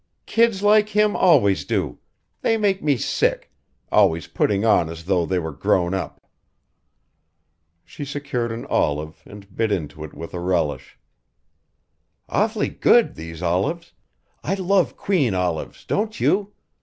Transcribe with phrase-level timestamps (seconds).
[0.25, 1.99] "Kids like him always do.
[2.41, 3.51] They make me sick
[3.91, 6.25] always putting on as though they were grown up."
[7.85, 10.97] She secured an olive and bit into it with a relish.
[12.29, 13.93] "Awful good these olives.
[14.43, 16.51] I love queen olives, don't you.